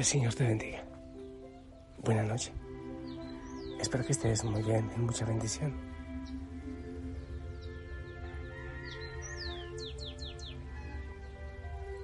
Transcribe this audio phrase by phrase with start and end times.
[0.00, 0.82] Que el Señor te bendiga.
[2.02, 2.52] Buenas noches.
[3.78, 5.74] Espero que estés muy bien y mucha bendición.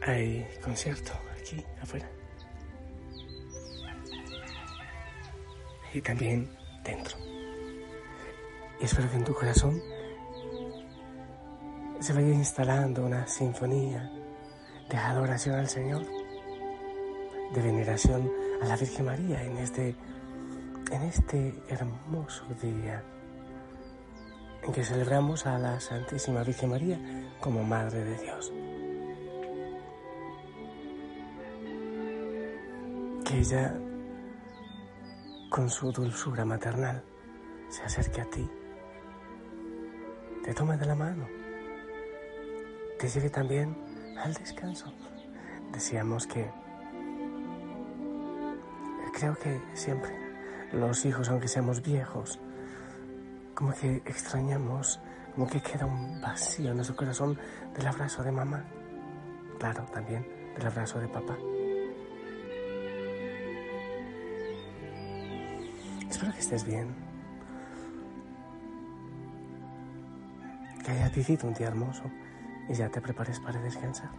[0.02, 2.06] Hay concierto aquí afuera.
[5.95, 6.51] Y también
[6.84, 7.16] dentro.
[8.78, 9.82] Y espero que en tu corazón
[12.01, 14.12] se vaya instalando una sinfonía
[14.90, 16.04] de adoración al Señor,
[17.57, 19.96] de veneración a la Virgen María en este,
[20.90, 23.02] en este hermoso día
[24.62, 27.01] en que celebramos a la Santísima Virgen María
[27.40, 28.52] como Madre de Dios.
[33.24, 33.74] Que ella,
[35.49, 37.02] con su dulzura maternal,
[37.71, 38.46] se acerque a ti,
[40.45, 41.27] te tome de la mano,
[42.99, 43.74] te lleve también
[44.23, 44.93] al descanso.
[45.73, 46.65] Decíamos que
[49.16, 50.12] creo que siempre
[50.72, 52.38] los hijos, aunque seamos viejos,
[53.54, 55.00] como que extrañamos,
[55.34, 57.38] como que queda un vacío en nuestro corazón
[57.74, 58.64] del abrazo de mamá.
[59.59, 61.34] Claro, también del abrazo de papá.
[66.10, 66.94] Espero que estés bien.
[70.84, 72.05] Que hayas vivido un día hermoso
[72.69, 74.10] y ya te prepares para descansar.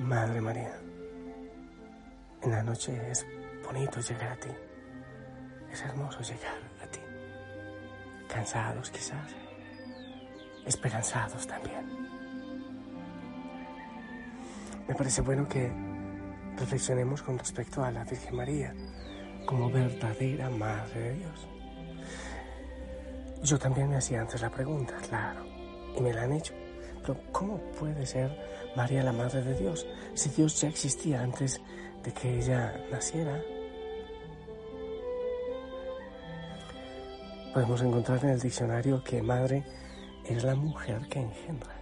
[0.00, 0.72] Madre María,
[2.42, 3.24] en la noche es
[3.64, 4.48] bonito llegar a ti.
[5.70, 7.00] Es hermoso llegar a ti.
[8.28, 9.30] Cansados quizás,
[10.66, 11.86] esperanzados también.
[14.88, 15.72] Me parece bueno que
[16.56, 18.74] reflexionemos con respecto a la Virgen María
[19.46, 21.48] como verdadera Madre de Dios.
[23.42, 25.44] Yo también me hacía antes la pregunta, claro,
[25.96, 26.54] y me la han hecho.
[27.00, 28.36] Pero ¿cómo puede ser
[28.76, 31.60] María la Madre de Dios si Dios ya existía antes
[32.02, 33.40] de que ella naciera?
[37.52, 39.64] Podemos encontrar en el diccionario que madre
[40.24, 41.74] es la mujer que engendra.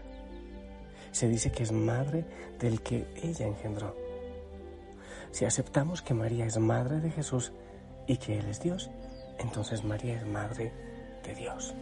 [1.13, 2.25] Se dice que es madre
[2.59, 3.95] del que ella engendró.
[5.31, 7.53] Si aceptamos que María es madre de Jesús
[8.07, 8.91] y que Él es Dios,
[9.39, 10.73] entonces María es madre
[11.25, 11.75] de Dios.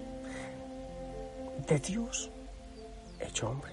[1.66, 2.30] De Dios
[3.20, 3.72] hecho hombre.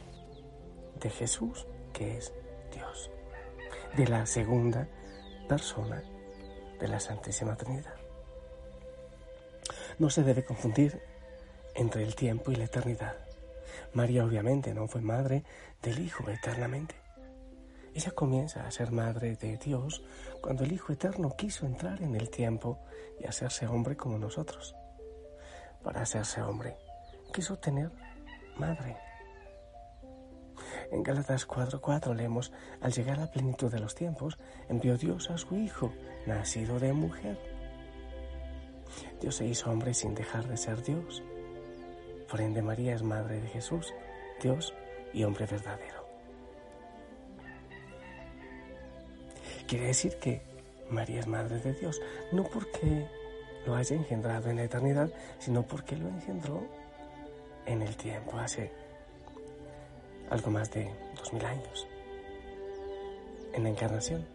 [0.99, 2.33] De Jesús que es
[2.73, 3.09] Dios.
[3.95, 4.89] De la segunda
[5.47, 6.03] persona
[6.79, 7.93] de la Santísima Trinidad.
[9.99, 11.01] No se debe confundir
[11.75, 13.15] entre el tiempo y la eternidad.
[13.93, 15.45] María obviamente no fue madre
[15.81, 16.95] del Hijo eternamente.
[17.93, 20.03] Ella comienza a ser madre de Dios
[20.41, 22.79] cuando el Hijo Eterno quiso entrar en el tiempo
[23.17, 24.75] y hacerse hombre como nosotros.
[25.81, 26.75] Para hacerse hombre,
[27.33, 27.91] quiso tener
[28.57, 29.04] madre.
[30.91, 32.51] En Gálatas 4:4 leemos,
[32.81, 34.37] al llegar a la plenitud de los tiempos,
[34.69, 35.91] envió Dios a su Hijo,
[36.25, 37.37] nacido de mujer.
[39.21, 41.23] Dios se hizo hombre sin dejar de ser Dios.
[42.29, 43.93] Por ende, María es madre de Jesús,
[44.41, 44.73] Dios
[45.13, 46.05] y hombre verdadero.
[49.67, 50.41] Quiere decir que
[50.89, 52.01] María es madre de Dios,
[52.31, 53.07] no porque
[53.65, 55.09] lo haya engendrado en la eternidad,
[55.39, 56.63] sino porque lo engendró
[57.65, 58.71] en el tiempo, hace
[60.29, 61.87] algo más de dos mil años,
[63.53, 64.25] en la encarnación.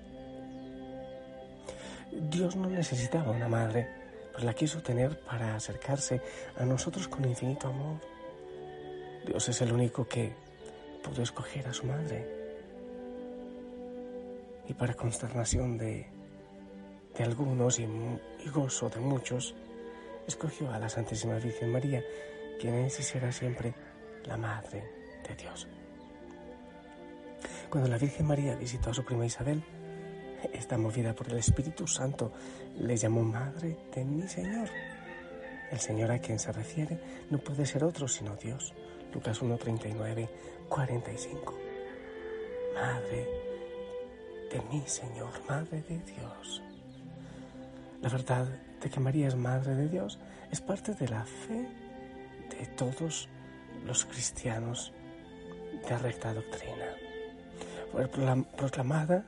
[2.12, 3.88] Dios no necesitaba una madre,
[4.32, 6.20] pues la quiso tener para acercarse
[6.56, 8.00] a nosotros con infinito amor.
[9.26, 10.32] Dios es el único que
[11.02, 12.40] pudo escoger a su madre
[14.68, 16.06] y para consternación de,
[17.16, 19.54] de algunos y, y, gozo de muchos,
[20.26, 22.04] escogió a la Santísima Virgen María,
[22.60, 23.74] quien es y será siempre
[24.24, 24.84] la Madre
[25.28, 25.66] de Dios.
[27.70, 29.62] Cuando la Virgen María visitó a su prima Isabel,
[30.52, 32.32] esta movida por el Espíritu Santo
[32.80, 34.68] le llamó Madre de mi Señor.
[35.70, 36.98] El Señor a quien se refiere
[37.30, 38.74] no puede ser otro sino Dios.
[39.14, 40.28] Lucas 1, 39,
[40.68, 41.58] 45.
[42.74, 43.28] Madre
[44.50, 46.62] de mi Señor, Madre de Dios.
[48.02, 48.48] La verdad
[48.82, 50.18] de que María es Madre de Dios
[50.50, 51.68] es parte de la fe
[52.50, 53.28] de todos
[53.86, 54.92] los cristianos
[55.88, 56.89] de recta doctrina.
[57.92, 59.24] Fue proclamada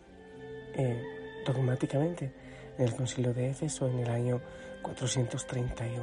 [0.75, 1.03] eh,
[1.45, 2.33] dogmáticamente
[2.79, 4.41] en el Concilio de Éfeso en el año
[4.83, 6.03] 431.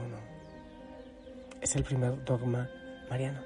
[1.61, 2.69] Es el primer dogma
[3.09, 3.41] mariano.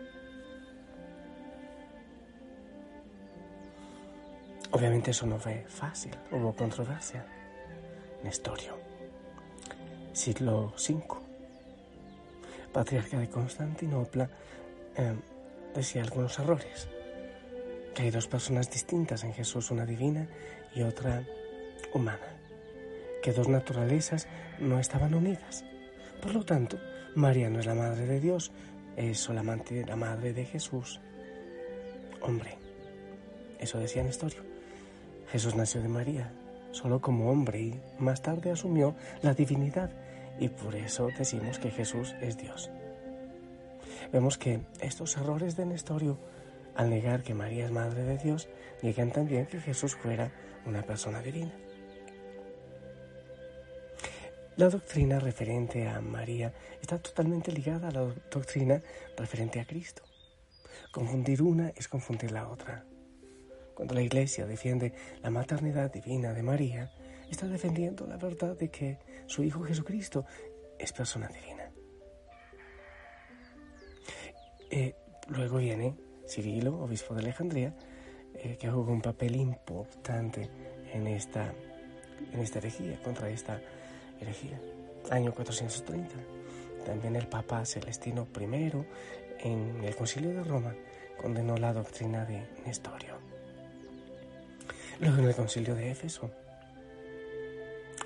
[4.71, 7.25] Obviamente eso no fue fácil, hubo controversia.
[8.23, 8.77] Nestorio,
[10.13, 11.03] siglo V,
[12.71, 14.29] patriarca de Constantinopla,
[14.95, 15.15] eh,
[15.75, 16.87] decía algunos errores,
[17.93, 20.27] que hay dos personas distintas en Jesús, una divina
[20.75, 21.23] y otra
[21.93, 22.37] humana,
[23.21, 24.27] que dos naturalezas
[24.59, 25.63] no estaban unidas.
[26.21, 26.77] Por lo tanto,
[27.15, 28.51] María no es la madre de Dios,
[28.95, 30.99] es solamente la madre de Jesús.
[32.21, 32.57] Hombre,
[33.59, 34.41] eso decía Nestorio.
[35.31, 36.31] Jesús nació de María,
[36.71, 39.91] solo como hombre y más tarde asumió la divinidad
[40.39, 42.69] y por eso decimos que Jesús es Dios.
[44.11, 46.17] Vemos que estos errores de Nestorio,
[46.75, 48.49] al negar que María es madre de Dios,
[48.81, 50.31] niegan también que Jesús fuera
[50.65, 51.53] una persona divina.
[54.55, 58.81] La doctrina referente a María está totalmente ligada a la doctrina
[59.17, 60.03] referente a Cristo.
[60.91, 62.85] Confundir una es confundir la otra.
[63.73, 64.93] Cuando la Iglesia defiende
[65.23, 66.91] la maternidad divina de María,
[67.31, 70.25] está defendiendo la verdad de que su Hijo Jesucristo
[70.77, 71.71] es persona divina.
[74.69, 74.95] Eh,
[75.29, 75.95] luego viene
[76.27, 77.73] Cirilo, obispo de Alejandría,
[78.35, 80.49] eh, que jugó un papel importante
[80.93, 81.53] en esta,
[82.31, 83.59] en esta herejía, contra esta
[84.19, 84.59] herejía,
[85.11, 86.15] año 430.
[86.85, 88.85] También el Papa Celestino I,
[89.39, 90.75] en el Concilio de Roma,
[91.21, 93.17] condenó la doctrina de Nestorio.
[94.99, 96.29] Luego en el Concilio de Éfeso,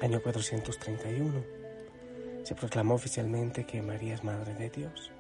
[0.02, 1.44] año 431,
[2.44, 5.12] se proclamó oficialmente que María es Madre de Dios.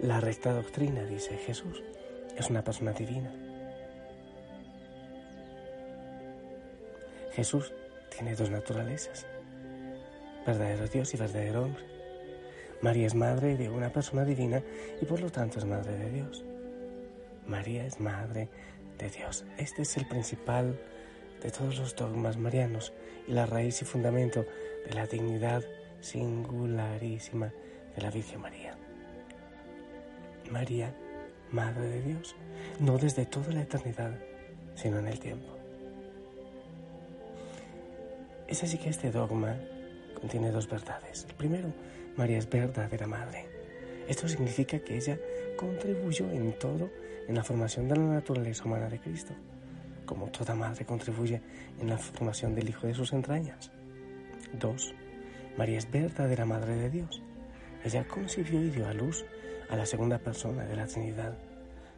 [0.00, 1.82] La recta doctrina, dice Jesús,
[2.36, 3.32] es una persona divina
[7.36, 7.74] Jesús
[8.08, 9.26] tiene dos naturalezas,
[10.46, 11.84] verdadero Dios y verdadero hombre.
[12.80, 14.62] María es madre de una persona divina
[15.02, 16.42] y por lo tanto es madre de Dios.
[17.46, 18.48] María es madre
[18.96, 19.44] de Dios.
[19.58, 20.80] Este es el principal
[21.42, 22.94] de todos los dogmas marianos
[23.28, 24.46] y la raíz y fundamento
[24.88, 25.62] de la dignidad
[26.00, 27.52] singularísima
[27.94, 28.75] de la Virgen María.
[30.50, 30.94] María,
[31.50, 32.34] Madre de Dios,
[32.80, 34.18] no desde toda la eternidad,
[34.74, 35.46] sino en el tiempo.
[38.48, 39.56] Es así que este dogma
[40.20, 41.26] contiene dos verdades.
[41.28, 41.72] El primero,
[42.16, 43.46] María es verdadera madre.
[44.08, 45.18] Esto significa que ella
[45.56, 46.90] contribuyó en todo
[47.28, 49.34] en la formación de la naturaleza humana de Cristo,
[50.04, 51.40] como toda madre contribuye
[51.80, 53.70] en la formación del Hijo de sus entrañas.
[54.52, 54.94] Dos,
[55.56, 57.22] María es verdadera madre de Dios.
[57.84, 59.24] Ella concibió y dio a luz
[59.68, 61.34] a la segunda persona de la Trinidad,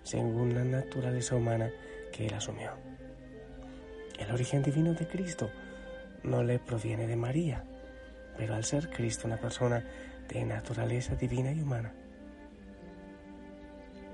[0.03, 1.71] según la naturaleza humana
[2.13, 2.71] que él asumió.
[4.19, 5.51] El origen divino de Cristo
[6.23, 7.65] no le proviene de María,
[8.37, 9.85] pero al ser Cristo una persona
[10.29, 11.93] de naturaleza divina y humana,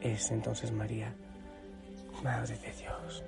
[0.00, 1.14] es entonces María,
[2.22, 3.24] Madre de Dios,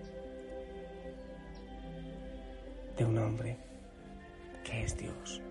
[2.97, 3.57] de un hombre
[4.63, 5.43] que es Dios.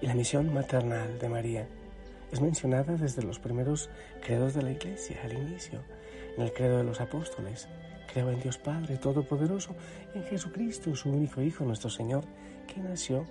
[0.00, 1.66] Y la misión maternal de María
[2.32, 3.90] es mencionada desde los primeros
[4.24, 5.82] credos de la Iglesia, al inicio,
[6.36, 7.68] en el credo de los apóstoles,
[8.12, 9.74] Creo en Dios Padre Todopoderoso
[10.14, 12.24] en Jesucristo, su único Hijo, nuestro Señor,
[12.66, 13.24] que nació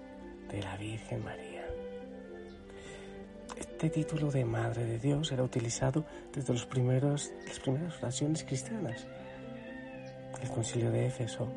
[0.50, 1.66] de la Virgen María.
[3.58, 9.06] Este título de Madre de Dios era utilizado desde los primeros, las primeras oraciones cristianas.
[10.42, 11.50] El Concilio de Éfeso,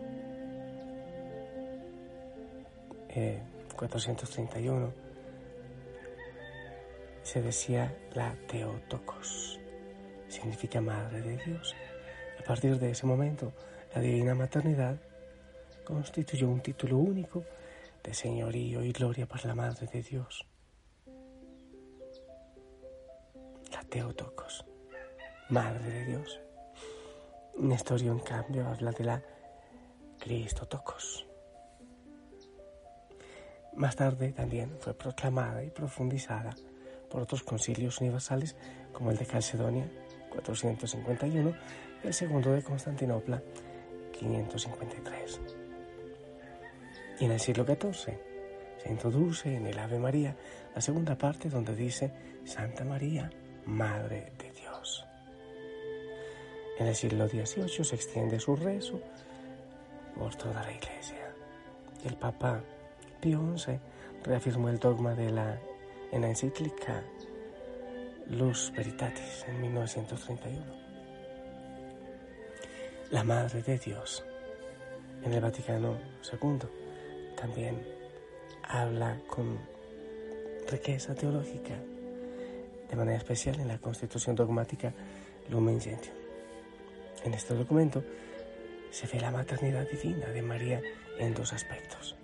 [3.88, 4.92] 431, eh,
[7.24, 9.58] se decía la Teotocos,
[10.28, 11.74] significa Madre de Dios.
[12.38, 13.52] A partir de ese momento,
[13.92, 15.00] la divina maternidad
[15.84, 17.44] constituyó un título único
[18.04, 20.46] de señorío y gloria para la Madre de Dios.
[23.72, 24.64] La Teotocos,
[25.48, 26.40] Madre de Dios.
[27.58, 29.22] Nestorio, en cambio, habla de la
[30.20, 31.26] Cristotocos.
[33.74, 36.54] Más tarde también fue proclamada y profundizada
[37.10, 38.56] por otros concilios universales
[38.92, 39.88] como el de Calcedonia
[40.30, 41.54] 451
[42.02, 43.40] el segundo de Constantinopla,
[44.12, 45.40] 553.
[47.20, 48.18] Y en el siglo XIV
[48.82, 50.36] se introduce en el Ave María
[50.74, 52.12] la segunda parte donde dice
[52.44, 53.30] Santa María,
[53.66, 55.06] Madre de Dios.
[56.78, 59.00] En el siglo XVIII se extiende su rezo
[60.16, 61.32] por toda la Iglesia.
[62.02, 62.60] Y el Papa
[63.22, 63.78] Pío XI
[64.24, 65.56] reafirmó el dogma de la,
[66.10, 67.04] en la encíclica
[68.28, 70.60] Luz Veritatis en 1931.
[73.12, 74.24] La Madre de Dios
[75.22, 75.96] en el Vaticano
[76.32, 76.68] II
[77.36, 77.86] también
[78.64, 79.56] habla con
[80.68, 81.76] riqueza teológica,
[82.90, 84.92] de manera especial en la Constitución Dogmática
[85.48, 86.16] Lumen Gentium.
[87.24, 88.02] En este documento
[88.90, 90.82] se ve la maternidad divina de María
[91.20, 92.16] en dos aspectos.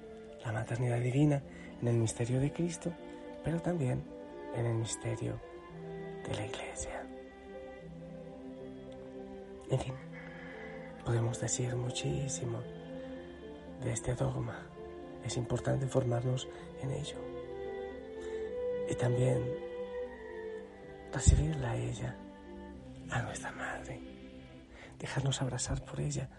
[0.49, 1.43] La maternidad divina
[1.83, 2.91] en el misterio de Cristo,
[3.45, 4.03] pero también
[4.57, 5.39] en el misterio
[6.27, 7.03] de la Iglesia.
[9.71, 9.93] En fin,
[11.05, 12.63] podemos decir muchísimo
[13.85, 14.67] de este dogma.
[15.23, 16.49] Es importante formarnos
[16.81, 17.19] en ello.
[18.89, 19.45] Y también
[21.13, 22.17] recibirla a ella,
[23.11, 24.01] a nuestra madre.
[24.99, 26.31] Dejarnos abrazar por ella.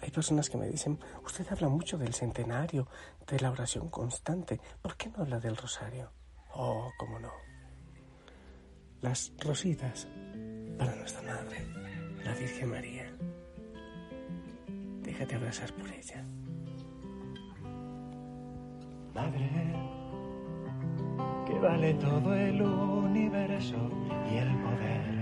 [0.00, 2.88] Hay personas que me dicen, usted habla mucho del centenario,
[3.26, 4.60] de la oración constante.
[4.82, 6.12] ¿Por qué no habla del rosario?
[6.54, 7.32] Oh, cómo no.
[9.00, 10.06] Las rositas
[10.76, 11.66] para nuestra madre,
[12.24, 13.12] la Virgen María.
[15.02, 16.24] Déjate abrazar por ella.
[19.14, 19.50] Madre,
[21.46, 23.88] que vale todo el universo
[24.30, 25.17] y el poder.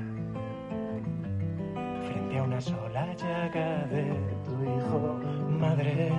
[2.46, 4.04] Una sola llaga de
[4.44, 5.18] tu hijo,
[5.58, 6.12] madre,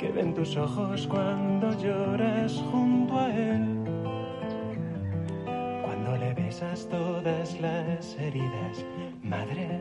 [0.00, 3.84] que ven tus ojos cuando lloras junto a él.
[5.84, 8.84] Cuando le besas todas las heridas,
[9.22, 9.80] madre,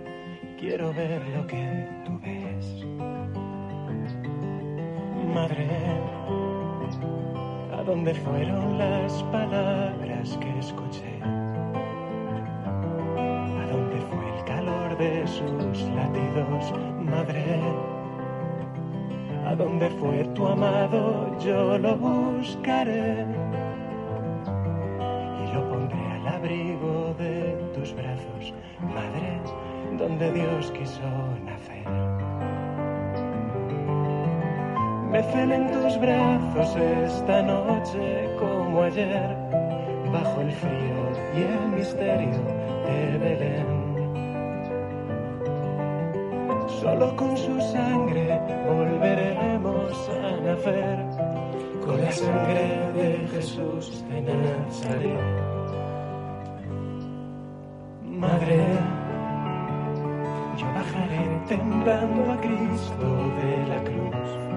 [0.60, 2.86] quiero ver lo que tú ves.
[5.34, 5.68] Madre,
[7.76, 11.17] ¿a dónde fueron las palabras que escuché?
[14.98, 16.74] De sus latidos,
[17.04, 17.62] madre?
[19.46, 21.38] ¿A dónde fue tu amado?
[21.40, 23.26] Yo lo buscaré
[25.40, 29.40] y lo pondré al abrigo de tus brazos, madre,
[29.98, 31.02] donde Dios quiso
[31.46, 31.88] nacer.
[35.12, 35.20] Me
[35.56, 39.36] en tus brazos esta noche como ayer,
[40.12, 40.98] bajo el frío
[41.36, 42.42] y el misterio
[42.86, 43.77] de Belén.
[46.82, 51.06] Solo con su sangre volveremos a nacer,
[51.84, 55.20] con la sangre de Jesús de Nazaret.
[58.04, 58.64] Madre,
[60.58, 63.08] yo bajaré temblando a Cristo
[63.42, 64.48] de la cruz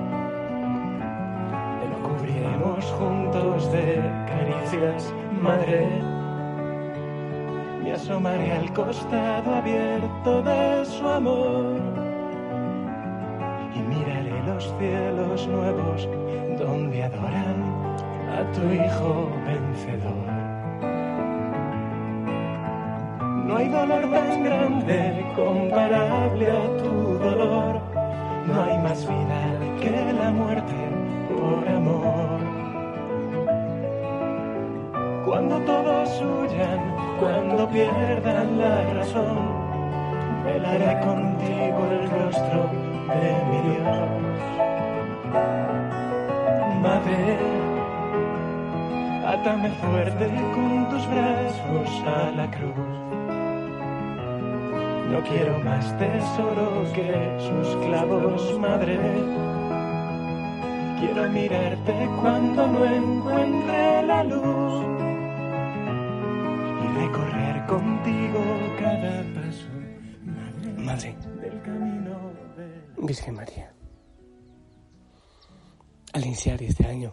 [2.03, 5.87] cubriremos juntos de caricias, madre.
[7.83, 12.00] Me asomaré al costado abierto de su amor
[14.61, 16.07] los cielos nuevos
[16.59, 17.59] donde adoran
[18.37, 20.29] a tu Hijo vencedor.
[23.47, 27.81] No hay dolor tan grande comparable a tu dolor,
[28.47, 29.43] no hay más vida
[29.81, 30.75] que la muerte
[31.31, 32.41] por amor.
[35.25, 36.81] Cuando todos huyan,
[37.19, 39.39] cuando pierdan la razón,
[40.45, 42.71] velaré contigo el rostro
[43.09, 44.50] de mi Dios.
[47.01, 47.39] Madre,
[49.27, 52.77] átame fuerte con tus brazos a la cruz.
[55.11, 58.99] No quiero más tesoro que sus clavos, madre
[61.01, 64.85] Quiero mirarte cuando no encuentre la luz
[66.85, 68.41] y recorrer contigo
[68.79, 69.69] cada paso.
[70.77, 73.07] Madre, del camino de...
[73.07, 73.73] Virgen María,
[76.25, 77.13] iniciar este año,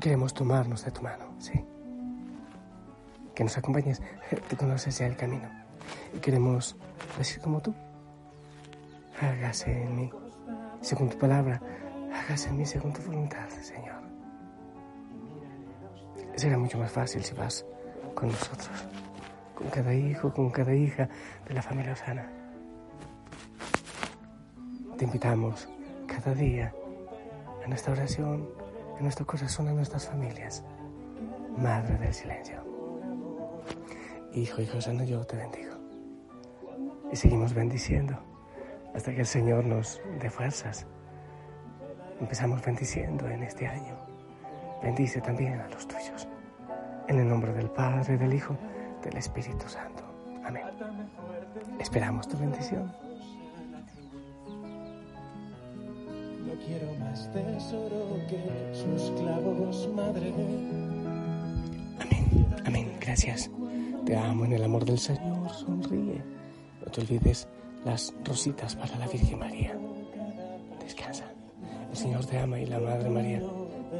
[0.00, 1.64] queremos tomarnos de tu mano, sí.
[3.34, 4.00] Que nos acompañes,
[4.48, 5.48] te conoces ya el camino.
[6.14, 6.76] Y queremos
[7.16, 7.74] decir como tú,
[9.20, 10.10] hágase en mí
[10.80, 11.60] según tu palabra,
[12.14, 13.98] hágase en mí según tu voluntad, Señor.
[16.36, 17.66] Será mucho más fácil si vas
[18.14, 18.70] con nosotros,
[19.54, 21.08] con cada hijo, con cada hija
[21.46, 22.30] de la familia Osana.
[24.96, 25.68] Te invitamos
[26.20, 26.74] cada día
[27.64, 28.48] a nuestra oración,
[28.96, 30.64] en nuestro corazón, a nuestras familias.
[31.56, 32.58] Madre del silencio.
[34.32, 35.74] Hijo, hijo sano, yo te bendigo.
[37.12, 38.18] Y seguimos bendiciendo
[38.94, 40.86] hasta que el Señor nos dé fuerzas.
[42.20, 43.96] Empezamos bendiciendo en este año.
[44.82, 46.26] Bendice también a los tuyos.
[47.06, 48.56] En el nombre del Padre, del Hijo,
[49.04, 50.02] del Espíritu Santo.
[50.44, 50.64] Amén.
[51.78, 53.07] Esperamos tu bendición.
[56.66, 58.40] Quiero más tesoro que
[58.74, 60.32] sus clavos, madre.
[62.00, 63.50] Amén, amén, gracias.
[64.04, 66.22] Te amo en el amor del Señor, sonríe.
[66.84, 67.48] No te olvides
[67.84, 69.78] las rositas para la Virgen María.
[70.80, 71.24] Descansa.
[71.90, 73.42] El Señor te ama y la Madre María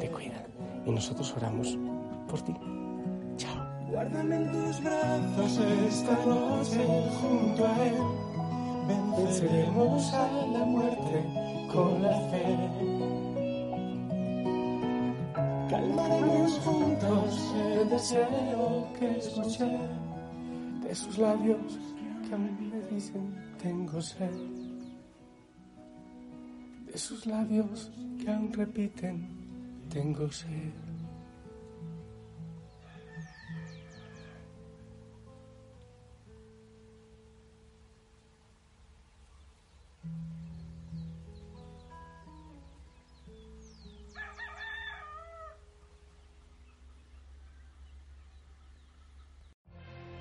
[0.00, 0.45] te cuida.
[0.87, 1.79] Y nosotros oramos
[2.29, 2.55] por ti.
[3.37, 3.67] Chao.
[3.91, 6.85] Guárdame en tus brazos esta noche
[7.21, 7.95] junto a Él.
[9.17, 11.38] Venceremos a la muerte
[11.73, 12.57] con la fe.
[15.71, 19.79] Calmaremos juntos el deseo que escuché
[20.83, 21.79] de sus labios
[22.27, 24.31] que a mí me dicen tengo sed.
[26.87, 29.29] De sus labios que aún repiten
[29.91, 30.73] tengo sed.